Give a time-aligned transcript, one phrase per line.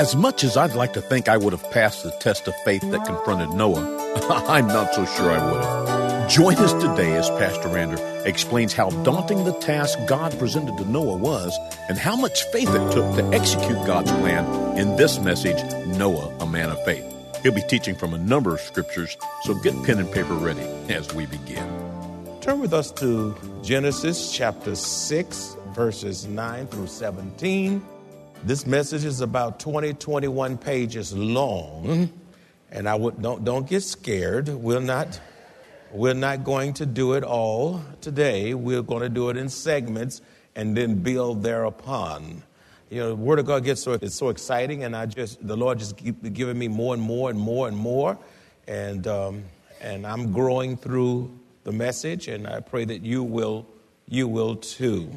[0.00, 2.80] As much as I'd like to think I would have passed the test of faith
[2.90, 3.82] that confronted Noah,
[4.48, 6.30] I'm not so sure I would have.
[6.30, 11.18] Join us today as Pastor Draper explains how daunting the task God presented to Noah
[11.18, 11.54] was
[11.90, 16.46] and how much faith it took to execute God's plan in this message, Noah, a
[16.46, 17.04] man of faith.
[17.42, 21.12] He'll be teaching from a number of scriptures, so get pen and paper ready as
[21.12, 21.68] we begin.
[22.40, 27.86] Turn with us to Genesis chapter 6, verses 9 through 17.
[28.42, 32.10] This message is about 20, 21 pages long,
[32.70, 34.48] and I would don't don't get scared.
[34.48, 35.20] We're not
[35.92, 38.54] we're not going to do it all today.
[38.54, 40.22] We're going to do it in segments
[40.56, 42.42] and then build thereupon.
[42.88, 45.56] You know, the Word of God gets so it's so exciting, and I just the
[45.56, 48.18] Lord just keep giving me more and more and more and more,
[48.66, 49.44] and um,
[49.82, 51.30] and I'm growing through
[51.64, 53.66] the message, and I pray that you will
[54.08, 55.12] you will too.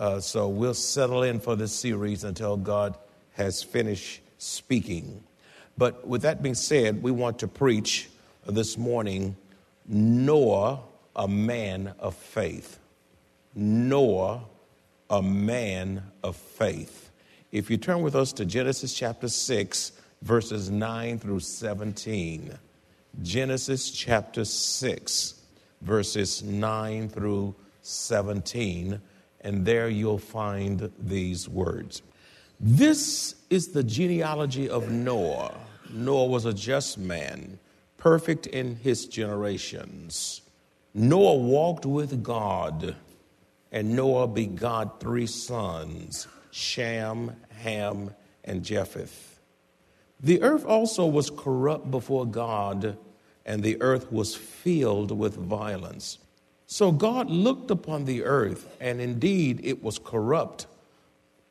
[0.00, 2.96] Uh, so we'll settle in for this series until God
[3.34, 5.22] has finished speaking.
[5.76, 8.08] But with that being said, we want to preach
[8.46, 9.36] this morning
[9.86, 10.80] Noah,
[11.14, 12.78] a man of faith.
[13.54, 14.40] Noah,
[15.10, 17.10] a man of faith.
[17.52, 19.92] If you turn with us to Genesis chapter 6,
[20.22, 22.58] verses 9 through 17.
[23.20, 25.34] Genesis chapter 6,
[25.82, 28.98] verses 9 through 17
[29.40, 32.02] and there you'll find these words.
[32.58, 35.54] This is the genealogy of Noah.
[35.90, 37.58] Noah was a just man,
[37.96, 40.42] perfect in his generations.
[40.92, 42.96] Noah walked with God,
[43.72, 48.14] and Noah begot three sons Shem, Ham,
[48.44, 49.38] and Japheth.
[50.20, 52.98] The earth also was corrupt before God,
[53.46, 56.18] and the earth was filled with violence.
[56.72, 60.68] So God looked upon the earth, and indeed it was corrupt,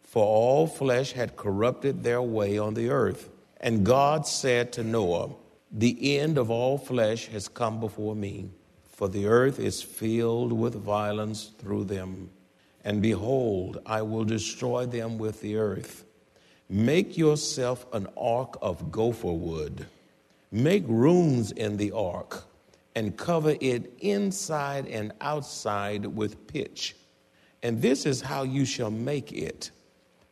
[0.02, 3.30] for all flesh had corrupted their way on the earth.
[3.60, 5.32] And God said to Noah,
[5.74, 8.52] The end of all flesh has come before me,
[8.94, 12.30] for the earth is filled with violence through them.
[12.86, 16.06] And behold, I will destroy them with the earth.
[16.70, 19.86] Make yourself an ark of gopher wood.
[20.50, 22.46] Make rooms in the ark
[23.00, 26.98] and cover it inside and outside with pitch.
[27.64, 29.72] And this is how you shall make it.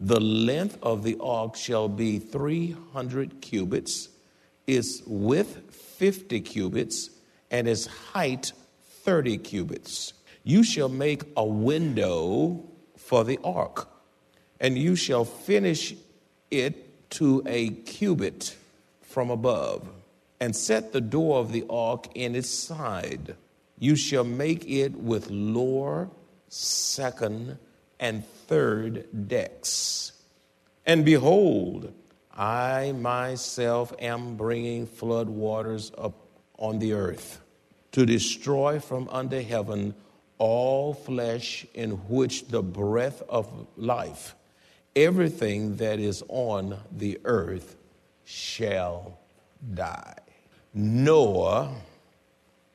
[0.01, 4.09] The length of the ark shall be 300 cubits,
[4.67, 7.09] its width 50 cubits,
[7.51, 8.51] and its height
[9.03, 10.11] 30 cubits.
[10.43, 12.65] You shall make a window
[12.97, 13.87] for the ark,
[14.59, 15.95] and you shall finish
[16.51, 18.57] it to a cubit
[19.03, 19.87] from above
[20.39, 23.35] and set the door of the ark in its side.
[23.79, 26.09] You shall make it with lower,
[26.47, 27.57] second,
[27.99, 30.13] and third decks.
[30.85, 31.93] And behold,
[32.33, 36.13] I myself am bringing flood waters up
[36.57, 37.41] on the earth
[37.91, 39.95] to destroy from under heaven
[40.37, 44.35] all flesh in which the breath of life,
[44.95, 47.75] everything that is on the earth,
[48.23, 49.17] shall
[49.73, 50.26] die.
[50.77, 51.73] Noah,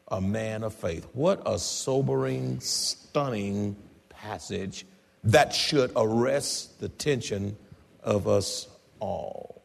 [0.09, 1.07] a man of faith.
[1.13, 3.77] What a sobering, stunning
[4.09, 4.85] passage
[5.23, 7.57] that should arrest the attention
[8.03, 8.67] of us
[8.99, 9.62] all.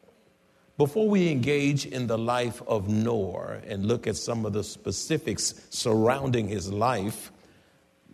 [0.76, 5.54] Before we engage in the life of Noah and look at some of the specifics
[5.70, 7.32] surrounding his life,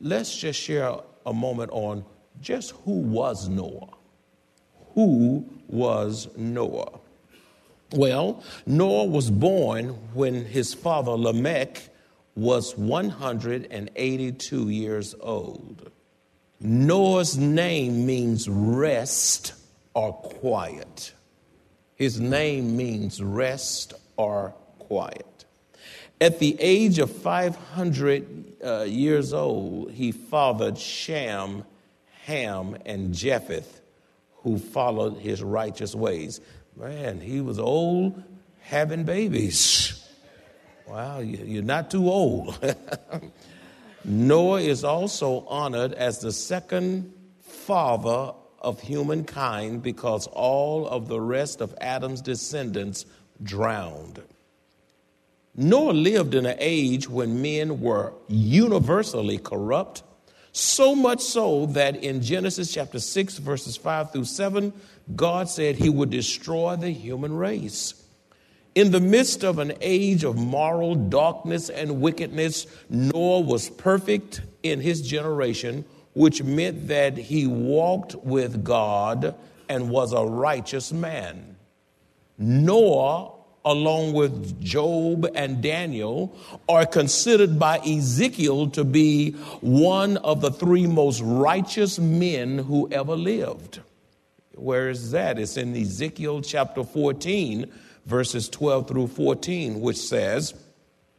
[0.00, 2.02] let's just share a moment on
[2.40, 3.90] just who was Noah.
[4.94, 7.00] Who was Noah?
[7.94, 11.90] Well, Noah was born when his father Lamech
[12.34, 15.92] was 182 years old.
[16.58, 19.52] Noah's name means rest
[19.94, 21.12] or quiet.
[21.94, 25.44] His name means rest or quiet.
[26.20, 31.62] At the age of 500 uh, years old, he fathered Shem,
[32.24, 33.82] Ham, and Japheth,
[34.38, 36.40] who followed his righteous ways.
[36.76, 38.22] Man, he was old
[38.60, 40.00] having babies.
[40.88, 42.58] Wow, you're not too old.
[44.04, 51.60] Noah is also honored as the second father of humankind because all of the rest
[51.60, 53.06] of Adam's descendants
[53.42, 54.22] drowned.
[55.54, 60.02] Noah lived in an age when men were universally corrupt,
[60.56, 64.72] so much so that in Genesis chapter 6, verses 5 through 7,
[65.16, 68.00] God said he would destroy the human race.
[68.76, 74.80] In the midst of an age of moral darkness and wickedness, Noah was perfect in
[74.80, 79.34] his generation, which meant that he walked with God
[79.68, 81.56] and was a righteous man.
[82.38, 83.32] Noah
[83.64, 86.36] along with Job and Daniel,
[86.68, 93.16] are considered by Ezekiel to be one of the three most righteous men who ever
[93.16, 93.80] lived.
[94.54, 95.38] Where is that?
[95.38, 97.70] It's in Ezekiel chapter 14,
[98.06, 100.54] verses 12 through 14, which says,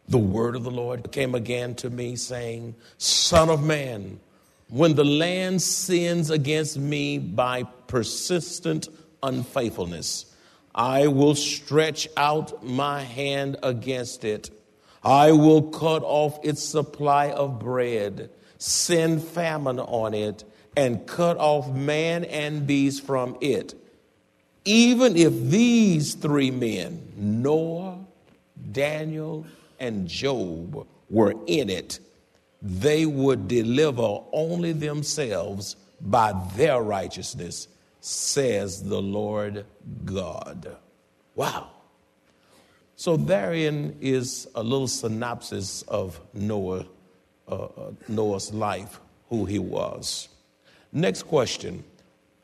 [0.07, 4.19] The word of the Lord came again to me, saying, Son of man,
[4.69, 8.87] when the land sins against me by persistent
[9.21, 10.25] unfaithfulness,
[10.75, 14.49] I will stretch out my hand against it.
[15.01, 20.43] I will cut off its supply of bread, send famine on it,
[20.75, 23.73] and cut off man and beast from it.
[24.65, 27.99] Even if these three men, Noah,
[28.71, 29.45] Daniel,
[29.79, 31.99] and Job, were in it,
[32.61, 37.69] they would deliver only themselves by their righteousness
[38.05, 39.65] says the Lord
[40.05, 40.77] God.
[41.33, 41.69] Wow.
[42.95, 46.85] So therein is a little synopsis of Noah,
[47.47, 48.99] uh, uh, Noah's life,
[49.29, 50.29] who he was.
[50.93, 51.83] Next question.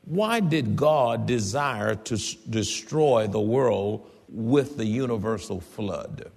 [0.04, 6.32] Why did God desire to s- destroy the world with the universal flood?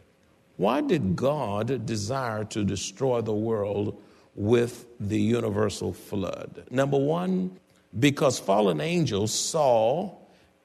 [0.58, 4.00] Why did God desire to destroy the world
[4.36, 6.66] with the universal flood?
[6.70, 7.58] Number one,
[8.00, 10.12] because fallen angels saw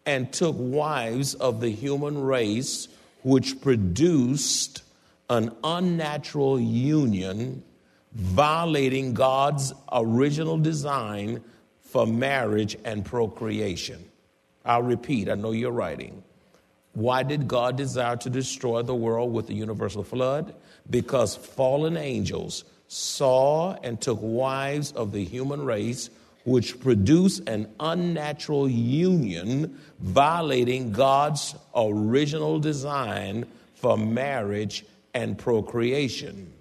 [0.07, 2.89] and took wives of the human race,
[3.23, 4.83] which produced
[5.29, 7.63] an unnatural union,
[8.13, 11.43] violating God's original design
[11.81, 14.05] for marriage and procreation.
[14.65, 16.23] I'll repeat, I know you're writing.
[16.93, 20.55] Why did God desire to destroy the world with the universal flood?
[20.89, 26.11] Because fallen angels saw and took wives of the human race
[26.45, 34.85] which produce an unnatural union violating God's original design for marriage
[35.15, 36.53] and procreation.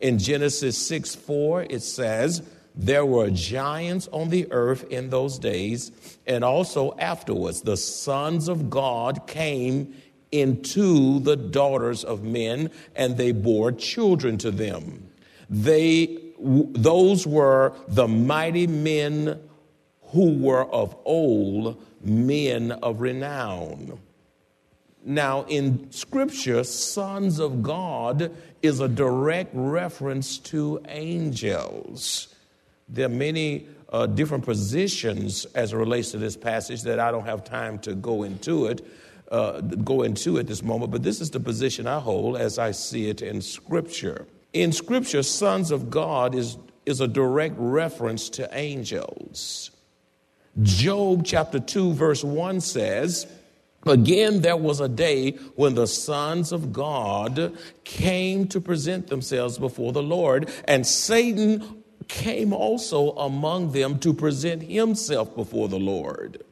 [0.00, 2.42] In Genesis 6 4, it says,
[2.74, 5.92] There were giants on the earth in those days,
[6.26, 9.94] and also afterwards the sons of God came
[10.32, 15.08] into the daughters of men, and they bore children to them.
[15.48, 19.40] They those were the mighty men
[20.08, 23.98] who were of old, men of renown.
[25.04, 32.34] Now, in Scripture, sons of God is a direct reference to angels.
[32.88, 37.26] There are many uh, different positions as it relates to this passage that I don't
[37.26, 38.86] have time to go into it,
[39.30, 42.70] uh, go into at this moment, but this is the position I hold as I
[42.70, 44.26] see it in Scripture.
[44.54, 46.56] In Scripture, sons of God is,
[46.86, 49.72] is a direct reference to angels.
[50.62, 53.26] Job chapter 2, verse 1 says,
[53.84, 59.92] Again, there was a day when the sons of God came to present themselves before
[59.92, 66.44] the Lord, and Satan came also among them to present himself before the Lord.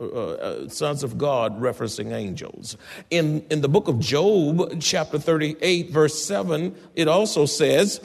[0.00, 2.78] Uh, uh, sons of God referencing angels.
[3.10, 8.00] In, in the book of Job, chapter 38, verse 7, it also says,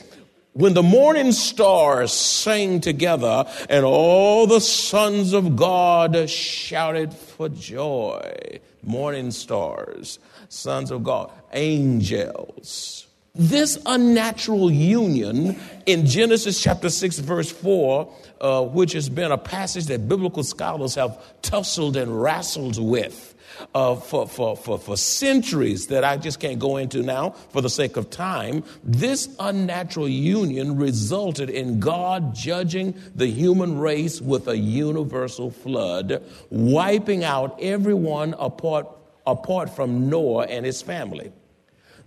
[0.51, 8.59] when the morning stars sang together and all the sons of God shouted for joy.
[8.83, 13.04] Morning stars, sons of God, angels.
[13.37, 19.87] This unnatural union in Genesis chapter 6, verse 4, uh, which has been a passage
[19.87, 23.33] that biblical scholars have tussled and wrestled with.
[23.73, 27.69] Uh, for, for, for, for centuries that I just can't go into now for the
[27.69, 34.57] sake of time, this unnatural union resulted in God judging the human race with a
[34.57, 38.87] universal flood, wiping out everyone apart,
[39.25, 41.31] apart from Noah and his family.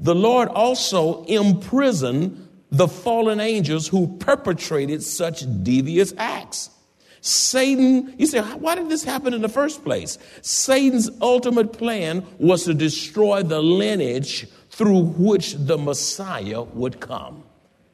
[0.00, 6.70] The Lord also imprisoned the fallen angels who perpetrated such devious acts.
[7.20, 10.18] Satan, you say, why did this happen in the first place?
[10.40, 17.42] Satan's ultimate plan was to destroy the lineage through which the Messiah would come.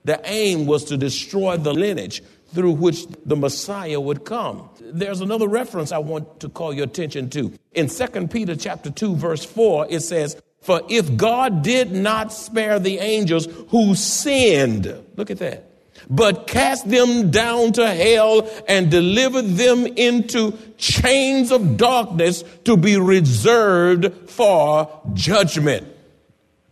[0.05, 4.69] The aim was to destroy the lineage through which the Messiah would come.
[4.81, 7.53] There's another reference I want to call your attention to.
[7.73, 12.79] In 2 Peter chapter 2 verse 4 it says, "For if God did not spare
[12.79, 15.71] the angels who sinned, look at that,
[16.11, 22.97] but cast them down to hell and delivered them into chains of darkness to be
[22.97, 25.87] reserved for judgment."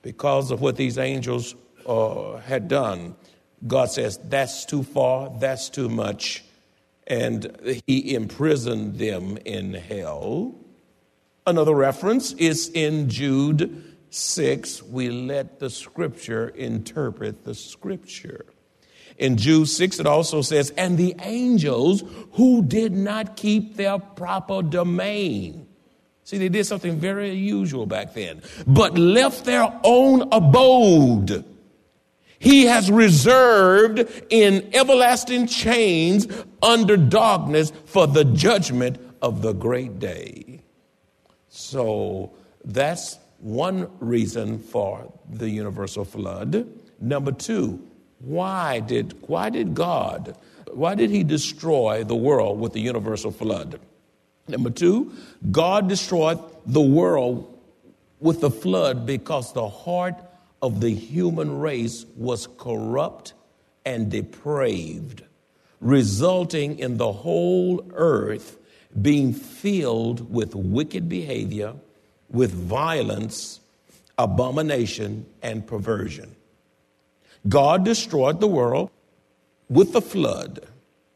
[0.02, 1.54] Because of what these angels
[1.86, 3.14] uh, had done,
[3.66, 6.44] God says, that's too far, that's too much.
[7.06, 10.54] And he imprisoned them in hell.
[11.46, 14.82] Another reference is in Jude 6.
[14.84, 18.46] We let the scripture interpret the scripture.
[19.18, 24.62] In Jude 6, it also says, and the angels who did not keep their proper
[24.62, 25.66] domain.
[26.24, 31.44] See, they did something very unusual back then, but left their own abode
[32.42, 36.26] he has reserved in everlasting chains
[36.60, 40.51] under darkness for the judgment of the great day.
[41.54, 42.32] So
[42.64, 46.66] that's one reason for the universal flood.
[46.98, 47.86] Number two,
[48.20, 50.34] why did, why did God,
[50.72, 53.78] why did he destroy the world with the universal flood?
[54.48, 55.12] Number two,
[55.50, 57.58] God destroyed the world
[58.18, 60.14] with the flood because the heart
[60.62, 63.34] of the human race was corrupt
[63.84, 65.22] and depraved,
[65.82, 68.56] resulting in the whole earth
[69.00, 71.74] being filled with wicked behavior,
[72.28, 73.60] with violence,
[74.18, 76.34] abomination, and perversion.
[77.48, 78.90] God destroyed the world
[79.68, 80.66] with the flood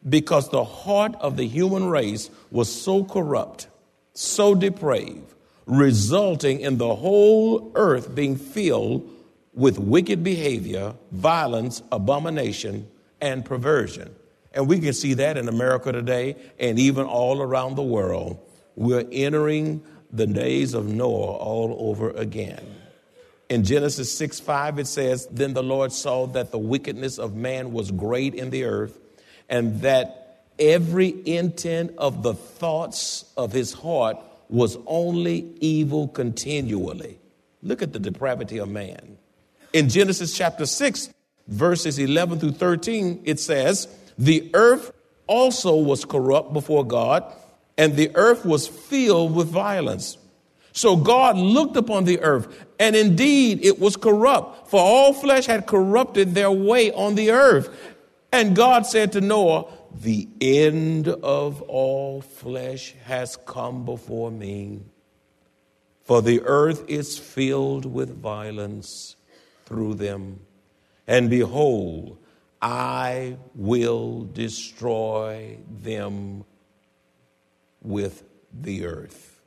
[0.09, 3.69] because the heart of the human race was so corrupt,
[4.15, 5.35] so depraved,
[5.67, 9.09] resulting in the whole earth being filled
[9.53, 12.89] with wicked behavior, violence, abomination,
[13.21, 14.15] and perversion.
[14.57, 18.39] And we can see that in America today and even all around the world.
[18.75, 22.65] We're entering the days of Noah all over again.
[23.51, 27.73] In Genesis 6 5, it says, Then the Lord saw that the wickedness of man
[27.73, 28.99] was great in the earth,
[29.49, 34.17] and that every intent of the thoughts of his heart
[34.49, 37.19] was only evil continually.
[37.63, 39.19] Look at the depravity of man.
[39.73, 41.11] In Genesis chapter 6,
[41.47, 43.87] verses 11 through 13, it says,
[44.19, 44.93] The earth
[45.27, 47.25] also was corrupt before God,
[47.77, 50.19] and the earth was filled with violence.
[50.73, 55.67] So God looked upon the earth, and indeed it was corrupt, for all flesh had
[55.67, 57.71] corrupted their way on the earth.
[58.33, 64.83] And God said to Noah, The end of all flesh has come before me,
[66.05, 69.17] for the earth is filled with violence
[69.65, 70.41] through them.
[71.07, 72.19] And behold,
[72.61, 76.45] I will destroy them
[77.83, 79.41] with the earth.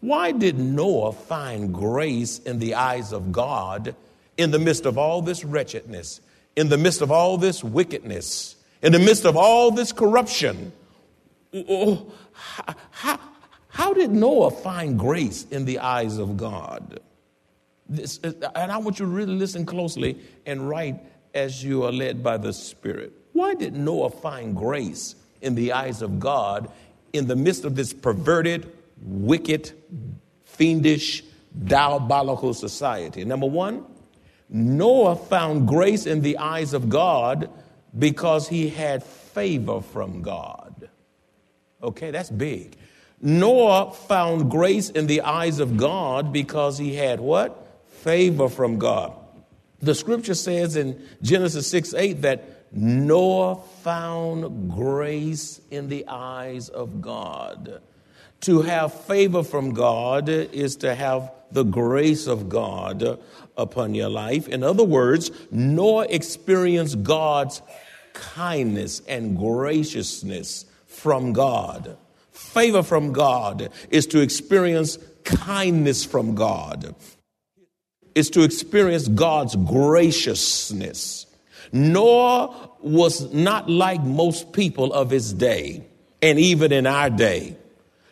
[0.00, 3.96] Why did Noah find grace in the eyes of God
[4.36, 6.20] in the midst of all this wretchedness,
[6.56, 10.72] in the midst of all this wickedness, in the midst of all this corruption?
[11.54, 13.18] Oh, how,
[13.68, 17.00] how did Noah find grace in the eyes of God?
[17.88, 21.00] This, uh, and I want you to really listen closely and write
[21.34, 23.12] as you are led by the Spirit.
[23.32, 26.70] Why did Noah find grace in the eyes of God
[27.12, 28.70] in the midst of this perverted,
[29.02, 29.72] wicked,
[30.44, 31.24] fiendish,
[31.64, 33.24] diabolical society?
[33.24, 33.84] Number one,
[34.48, 37.50] Noah found grace in the eyes of God
[37.98, 40.88] because he had favor from God.
[41.82, 42.76] Okay, that's big.
[43.20, 47.64] Noah found grace in the eyes of God because he had what?
[48.04, 49.14] favor from God.
[49.84, 57.02] The scripture says in Genesis 6 8 that Noah found grace in the eyes of
[57.02, 57.82] God.
[58.42, 63.20] To have favor from God is to have the grace of God
[63.56, 64.48] upon your life.
[64.48, 67.60] In other words, Noah experienced God's
[68.14, 71.98] kindness and graciousness from God.
[72.32, 76.94] Favor from God is to experience kindness from God
[78.14, 81.26] is to experience God's graciousness.
[81.72, 85.84] Noah was not like most people of his day,
[86.22, 87.56] and even in our day.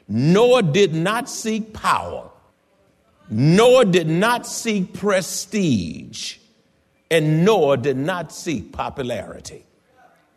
[0.09, 2.31] Noah did not seek power.
[3.31, 6.39] Noah did not seek prestige.
[7.11, 9.65] And Noah did not seek popularity.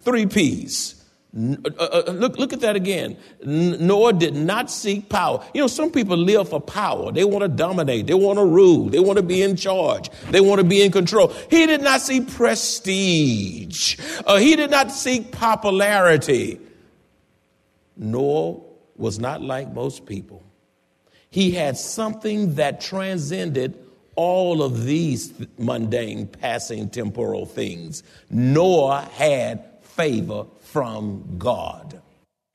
[0.01, 1.04] Three P's.
[1.37, 3.17] Uh, uh, uh, look, look at that again.
[3.43, 5.43] Noah did not seek power.
[5.53, 7.11] You know, some people live for power.
[7.11, 8.07] They want to dominate.
[8.07, 8.89] They want to rule.
[8.89, 10.09] They want to be in charge.
[10.29, 11.33] They want to be in control.
[11.49, 13.99] He did not seek prestige.
[14.25, 16.59] Uh, he did not seek popularity.
[17.97, 18.61] Noah
[18.95, 20.41] was not like most people.
[21.29, 23.77] He had something that transcended
[24.15, 28.03] all of these mundane, passing, temporal things.
[28.29, 30.45] Noah had favor
[30.75, 32.01] from God.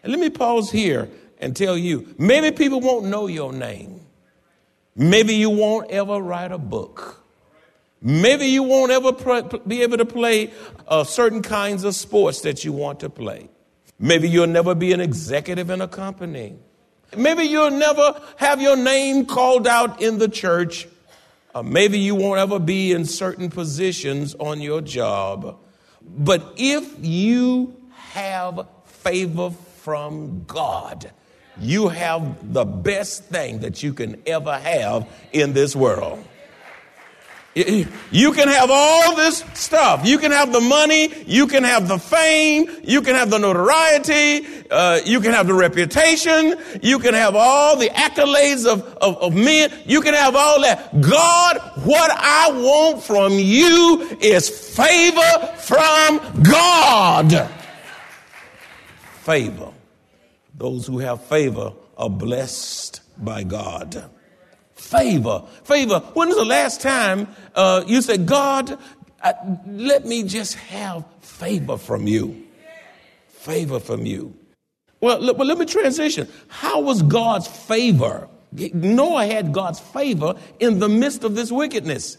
[0.03, 1.09] And let me pause here
[1.39, 4.03] and tell you maybe people won't know your name.
[4.95, 7.25] Maybe you won't ever write a book.
[8.03, 9.13] Maybe you won't ever
[9.67, 10.53] be able to play
[10.87, 13.49] uh, certain kinds of sports that you want to play.
[13.99, 16.57] Maybe you'll never be an executive in a company.
[17.17, 20.87] Maybe you'll never have your name called out in the church.
[21.55, 25.59] Uh, maybe you won't ever be in certain positions on your job.
[26.03, 27.80] But if you
[28.11, 31.11] have favor from God,
[31.61, 36.25] you have the best thing that you can ever have in this world.
[37.55, 40.07] You can have all this stuff.
[40.07, 41.13] You can have the money.
[41.27, 42.71] You can have the fame.
[42.85, 44.47] You can have the notoriety.
[44.71, 46.55] Uh, you can have the reputation.
[46.81, 49.73] You can have all the accolades of, of, of men.
[49.85, 51.01] You can have all that.
[51.01, 57.51] God, what I want from you is favor from God
[59.21, 59.73] favor.
[60.57, 64.11] Those who have favor are blessed by God.
[64.75, 66.01] Favor, favor.
[66.15, 68.79] When was the last time uh, you said, God,
[69.23, 69.33] uh,
[69.67, 72.47] let me just have favor from you?
[73.29, 74.35] Favor from you.
[75.01, 76.29] Well, well, let me transition.
[76.49, 78.29] How was God's favor?
[78.53, 82.19] Noah had God's favor in the midst of this wickedness.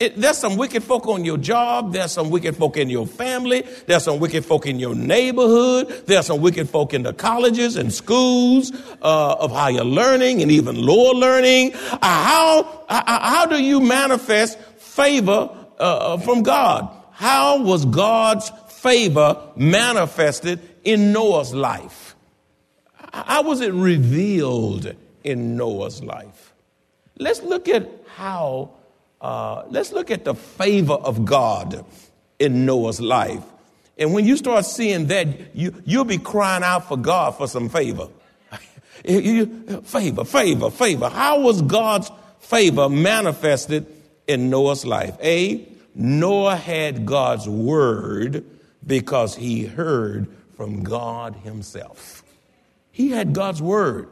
[0.00, 1.92] It, there's some wicked folk on your job.
[1.92, 3.66] There's some wicked folk in your family.
[3.86, 6.06] There's some wicked folk in your neighborhood.
[6.06, 10.74] There's some wicked folk in the colleges and schools uh, of higher learning and even
[10.74, 11.74] lower learning.
[11.74, 16.90] Uh, how, uh, how do you manifest favor uh, from God?
[17.12, 22.16] How was God's favor manifested in Noah's life?
[23.12, 26.54] How was it revealed in Noah's life?
[27.18, 27.86] Let's look at
[28.16, 28.70] how
[29.20, 31.84] uh, let's look at the favor of God
[32.38, 33.44] in Noah's life.
[33.98, 37.68] And when you start seeing that, you, you'll be crying out for God for some
[37.68, 38.08] favor.
[39.04, 41.08] favor, favor, favor.
[41.10, 43.86] How was God's favor manifested
[44.26, 45.16] in Noah's life?
[45.22, 48.44] A, Noah had God's word
[48.86, 52.22] because he heard from God himself.
[52.90, 54.08] He had God's word.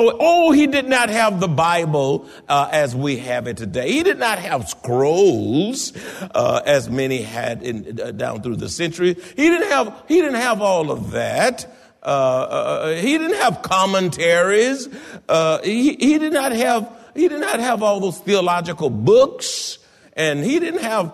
[0.00, 3.90] Oh, oh, he did not have the Bible uh, as we have it today.
[3.90, 5.92] He did not have scrolls
[6.36, 9.14] uh, as many had in, uh, down through the century.
[9.14, 10.04] He didn't have.
[10.06, 11.66] He didn't have all of that.
[12.00, 14.88] Uh, uh, he didn't have commentaries.
[15.28, 16.88] Uh, he, he did not have.
[17.16, 19.78] He did not have all those theological books,
[20.12, 21.12] and he didn't have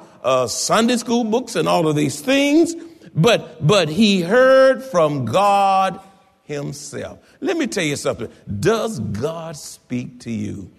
[0.51, 2.75] Sunday school books and all of these things.
[3.15, 6.01] But but he heard from God
[6.45, 7.19] himself.
[7.41, 8.29] Let me tell you something.
[8.61, 10.71] Does God speak to you?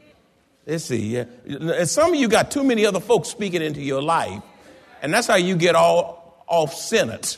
[0.66, 1.18] Let's see.
[1.46, 1.84] Yeah.
[1.86, 4.42] Some of you got too many other folks speaking into your life,
[5.02, 7.36] and that's how you get all off centered.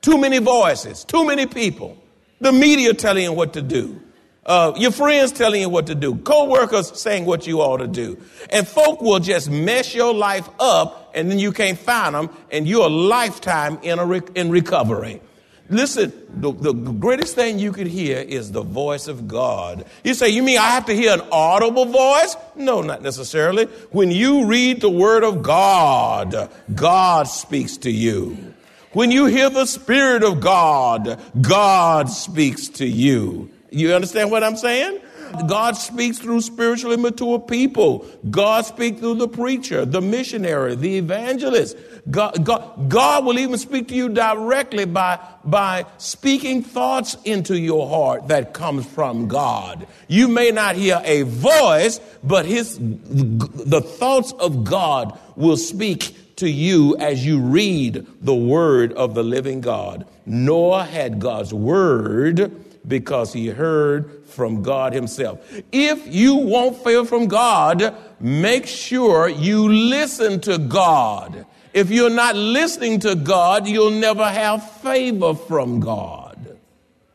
[0.00, 1.96] Too many voices, too many people.
[2.40, 4.00] The media telling you what to do.
[4.44, 6.14] Uh, your friends telling you what to do.
[6.14, 8.16] Co-workers saying what you ought to do.
[8.50, 12.68] And folk will just mess your life up, and then you can't find them, and
[12.68, 15.20] you're a lifetime in, a re- in recovery.
[15.68, 19.84] Listen, the, the, greatest thing you could hear is the voice of God.
[20.04, 22.36] You say, You mean I have to hear an audible voice?
[22.54, 23.64] No, not necessarily.
[23.90, 28.54] When you read the Word of God, God speaks to you.
[28.92, 33.50] When you hear the Spirit of God, God speaks to you.
[33.70, 35.00] You understand what I'm saying?
[35.46, 38.06] God speaks through spiritually mature people.
[38.30, 41.76] God speaks through the preacher, the missionary, the evangelist.
[42.10, 47.88] God, God, God will even speak to you directly by, by speaking thoughts into your
[47.88, 49.86] heart that comes from God.
[50.08, 56.48] You may not hear a voice, but his, the thoughts of God will speak to
[56.48, 60.06] you as you read the word of the living God.
[60.26, 62.52] Noah had God's word
[62.86, 65.40] because he heard from God himself.
[65.72, 71.46] If you want favor from God, make sure you listen to God.
[71.72, 76.58] If you're not listening to God, you'll never have favor from God.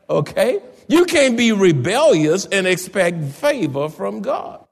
[0.08, 0.60] Okay?
[0.88, 4.64] You can't be rebellious and expect favor from God.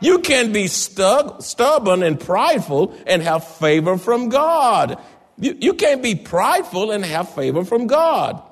[0.00, 4.98] You can't be stub- stubborn and prideful and have favor from God.
[5.38, 8.42] You, you can't be prideful and have favor from God.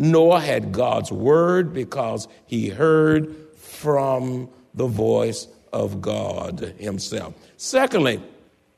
[0.00, 7.34] Noah had God's word because he heard from the voice of God himself.
[7.58, 8.22] Secondly,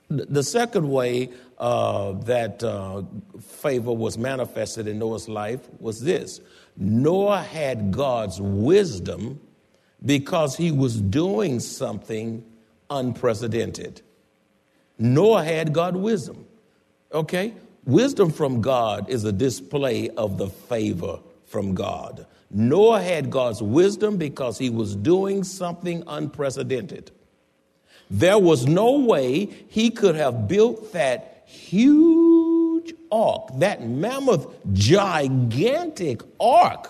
[0.08, 3.02] the second way uh, that uh,
[3.40, 6.40] favor was manifested in Noah's life was this
[6.76, 9.40] Noah had God's wisdom
[10.04, 12.44] because he was doing something
[12.90, 14.02] unprecedented.
[14.98, 16.46] Noah had God's wisdom.
[17.12, 17.54] Okay?
[17.84, 22.26] Wisdom from God is a display of the favor from God.
[22.50, 27.10] Noah had God's wisdom because he was doing something unprecedented.
[28.10, 36.88] There was no way he could have built that huge ark, that mammoth, gigantic ark,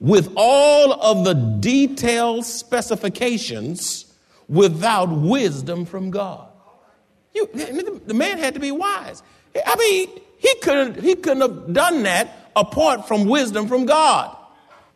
[0.00, 4.14] with all of the detailed specifications
[4.48, 6.48] without wisdom from God.
[7.34, 7.46] You,
[8.06, 9.22] the man had to be wise.
[9.54, 14.36] I mean, he couldn't, he couldn't have done that apart from wisdom from God.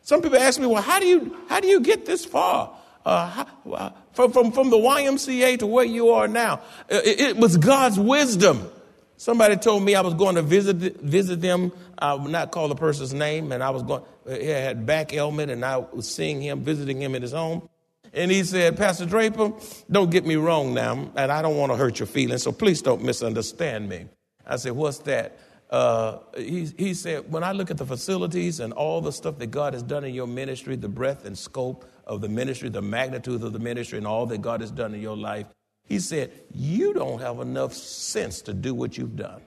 [0.02, 2.76] Some people ask me, well, how do you, how do you get this far?
[3.04, 6.60] Uh, how, uh, from, from, from the YMCA to where you are now.
[6.90, 8.68] Uh, it, it, was God's wisdom.
[9.16, 11.72] Somebody told me I was going to visit, visit them.
[11.98, 15.12] I would not call the person's name, and I was going, uh, he had back
[15.12, 17.68] ailment, and I was seeing him, visiting him in his home.
[18.12, 19.52] And he said, Pastor Draper,
[19.90, 22.82] don't get me wrong now, and I don't want to hurt your feelings, so please
[22.82, 24.06] don't misunderstand me.
[24.46, 25.38] I said, What's that?
[25.72, 29.46] uh, he, he said, when I look at the facilities and all the stuff that
[29.46, 33.42] God has done in your ministry, the breadth and scope of the ministry, the magnitude
[33.42, 35.46] of the ministry, and all that God has done in your life,
[35.88, 39.40] he said, You don't have enough sense to do what you've done.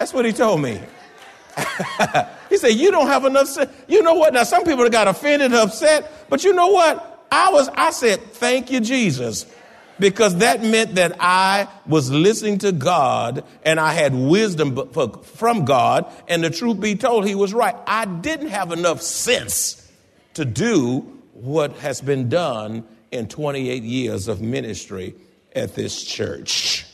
[0.00, 0.80] That's what he told me.
[2.50, 3.70] he said, You don't have enough sense.
[3.86, 4.34] You know what?
[4.34, 7.24] Now, some people got offended and upset, but you know what?
[7.30, 9.46] I was, I said, Thank you, Jesus
[10.02, 14.90] because that meant that I was listening to God and I had wisdom
[15.22, 16.12] from God.
[16.26, 17.76] And the truth be told, he was right.
[17.86, 19.88] I didn't have enough sense
[20.34, 21.00] to do
[21.34, 25.14] what has been done in 28 years of ministry
[25.54, 26.84] at this church.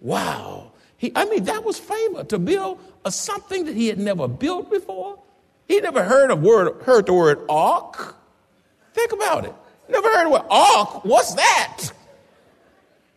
[0.00, 0.70] Wow.
[0.96, 4.70] He, I mean, that was favor to build a, something that he had never built
[4.70, 5.18] before.
[5.66, 8.14] He never heard a word, heard the word ark.
[8.94, 9.54] Think about it.
[9.88, 11.04] Never heard word ark.
[11.04, 11.90] What's that?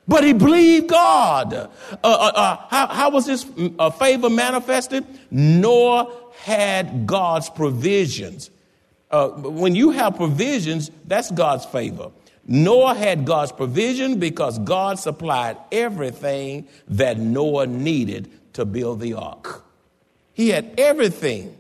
[0.08, 1.54] But he believed God.
[1.54, 1.68] Uh,
[2.04, 3.46] uh, uh, how, how, was this
[3.80, 5.04] uh, favor manifested?
[5.32, 6.14] Noah
[6.44, 8.52] had God's provisions.
[9.10, 12.12] Uh, when you have provisions, that's God's favor.
[12.48, 19.64] Noah had God's provision because God supplied everything that Noah needed to build the ark.
[20.34, 21.58] He had everything.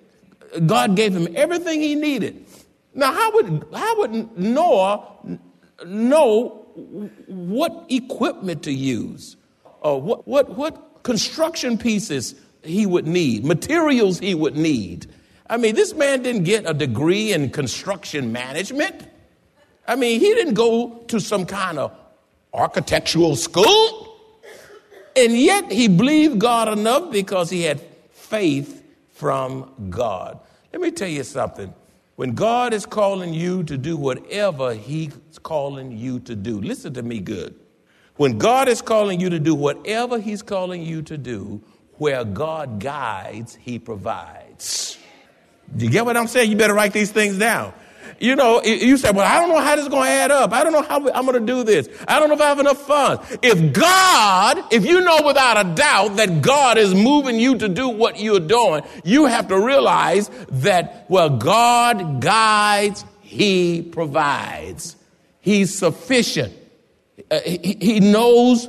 [0.65, 2.45] God gave him everything he needed.
[2.93, 5.39] Now, how would, how would Noah
[5.85, 9.37] know what equipment to use,
[9.83, 15.07] uh, what, what, what construction pieces he would need, materials he would need.
[15.49, 19.07] I mean, this man didn't get a degree in construction management.
[19.87, 21.95] I mean, he didn't go to some kind of
[22.53, 24.19] architectural school.
[25.15, 27.79] And yet he believed God enough because he had
[28.11, 28.83] faith
[29.13, 30.39] from God.
[30.73, 31.73] Let me tell you something.
[32.15, 37.03] When God is calling you to do whatever He's calling you to do, listen to
[37.03, 37.55] me good.
[38.15, 41.61] When God is calling you to do whatever He's calling you to do,
[41.97, 44.97] where God guides, He provides.
[45.75, 46.49] Do you get what I'm saying?
[46.49, 47.73] You better write these things down.
[48.19, 50.53] You know, you say, well, I don't know how this is going to add up.
[50.53, 51.89] I don't know how I'm going to do this.
[52.07, 53.37] I don't know if I have enough funds.
[53.41, 57.89] If God, if you know without a doubt that God is moving you to do
[57.89, 64.95] what you're doing, you have to realize that, well, God guides, He provides.
[65.41, 66.53] He's sufficient.
[67.29, 68.67] Uh, he, he knows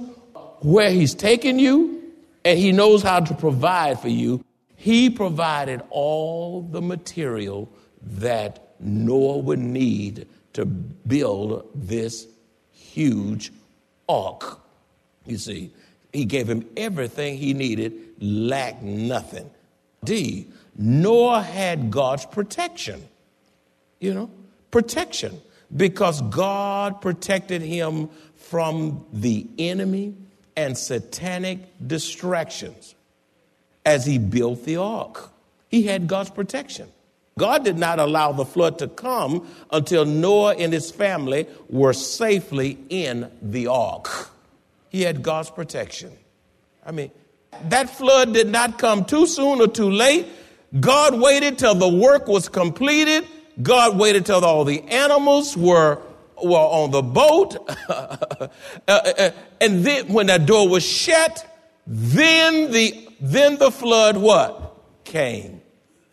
[0.61, 2.12] where He's taking you
[2.44, 4.44] and He knows how to provide for you.
[4.77, 7.68] He provided all the material
[8.03, 12.27] that Noah would need to build this
[12.73, 13.53] huge
[14.09, 14.61] ark.
[15.27, 15.73] You see,
[16.12, 19.51] he gave him everything he needed, lacked nothing.
[20.05, 23.07] D, Noah had God's protection.
[24.01, 24.31] You know,
[24.71, 25.41] protection.
[25.75, 30.15] Because God protected him from the enemy
[30.57, 32.95] and satanic distractions
[33.85, 35.31] as he built the ark.
[35.69, 36.89] He had God's protection.
[37.38, 42.79] God did not allow the flood to come until Noah and his family were safely
[42.88, 44.31] in the ark.
[44.88, 46.12] He had God's protection.
[46.87, 47.11] I mean,
[47.64, 50.27] that flood did not come too soon or too late.
[50.81, 53.27] God waited till the work was completed.
[53.61, 56.01] God waited till all the animals were,
[56.42, 57.57] were on the boat.
[58.88, 61.46] And then when that door was shut,
[61.87, 64.75] then the, then the flood what?
[65.05, 65.61] Came.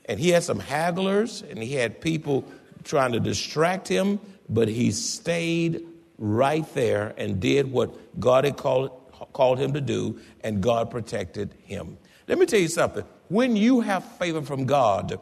[0.05, 2.45] And he had some hagglers and he had people
[2.83, 5.85] trying to distract him, but he stayed
[6.17, 8.91] right there and did what God had called,
[9.33, 11.97] called him to do, and God protected him.
[12.27, 13.03] Let me tell you something.
[13.29, 15.19] When you have favor from God,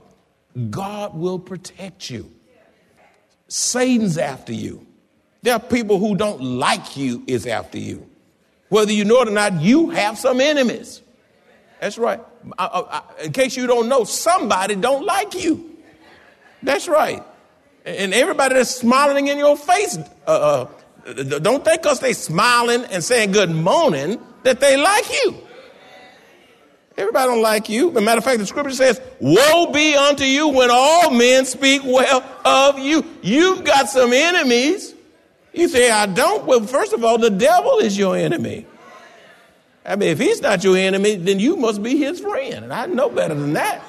[0.70, 2.32] God will protect you.
[3.48, 4.86] Satan's after you.
[5.41, 8.08] There are people who don't like you is after you.
[8.70, 11.02] Whether you know it or not, you have some enemies.
[11.80, 12.22] That's right.
[12.58, 15.77] I, I, in case you don't know, somebody don't like you.
[16.63, 17.23] That's right.
[17.86, 20.67] And everybody that's smiling in your face, uh,
[21.06, 25.36] uh, don't think because they smiling and saying good morning that they like you.
[26.97, 27.89] Everybody don't like you.
[27.89, 31.45] As a matter of fact, the scripture says, woe be unto you when all men
[31.45, 33.04] speak well of you.
[33.23, 34.93] You've got some enemies.
[35.54, 36.45] You say, I don't.
[36.45, 38.67] Well, first of all, the devil is your enemy.
[39.86, 42.65] I mean, if he's not your enemy, then you must be his friend.
[42.65, 43.84] And I know better than that.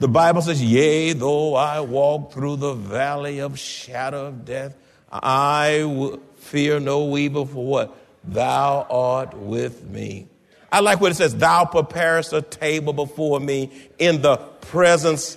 [0.00, 4.74] The Bible says, Yea, though I walk through the valley of shadow of death,
[5.12, 7.96] I fear no evil for what?
[8.24, 10.26] Thou art with me.
[10.72, 15.36] I like what it says, Thou preparest a table before me in the presence.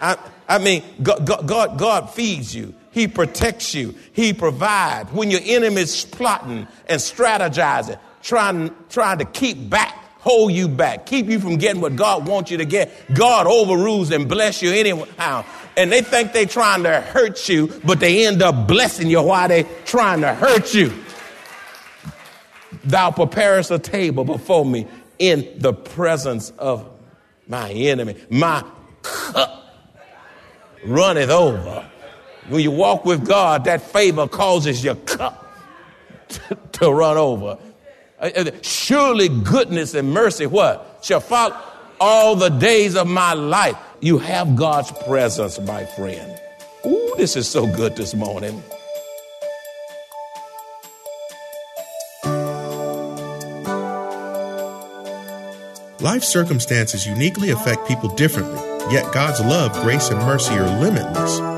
[0.00, 0.16] I,
[0.48, 2.74] I mean, God, God, God feeds you.
[2.90, 3.94] He protects you.
[4.12, 5.12] He provides.
[5.12, 11.26] When your enemy's plotting and strategizing, trying, trying to keep back hold you back, keep
[11.26, 12.92] you from getting what God wants you to get.
[13.14, 15.44] God overrules and bless you anyhow.
[15.76, 19.48] And they think they're trying to hurt you, but they end up blessing you while
[19.48, 20.92] they're trying to hurt you.
[22.84, 24.86] Thou preparest a table before me
[25.18, 26.88] in the presence of
[27.46, 28.16] my enemy.
[28.28, 28.64] My
[29.02, 29.74] cup
[30.84, 31.88] runneth over.
[32.48, 35.46] When you walk with God, that favor causes your cup
[36.28, 37.58] to, to run over.
[38.18, 41.00] Uh, uh, surely goodness and mercy, what?
[41.02, 41.56] Shall follow
[42.00, 43.76] all the days of my life.
[44.00, 46.40] You have God's presence, my friend.
[46.86, 48.62] Ooh, this is so good this morning.
[56.00, 58.60] Life circumstances uniquely affect people differently,
[58.92, 61.57] yet God's love, grace, and mercy are limitless.